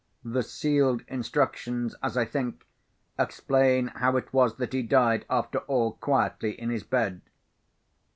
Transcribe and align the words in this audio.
The 0.25 0.41
sealed 0.41 1.03
instructions, 1.07 1.93
as 2.01 2.17
I 2.17 2.25
think, 2.25 2.65
explain 3.19 3.89
how 3.89 4.17
it 4.17 4.33
was 4.33 4.55
that 4.55 4.73
he 4.73 4.81
died, 4.81 5.25
after 5.29 5.59
all, 5.59 5.91
quietly 5.91 6.59
in 6.59 6.71
his 6.71 6.81
bed. 6.83 7.21